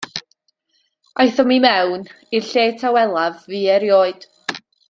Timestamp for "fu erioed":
3.47-4.31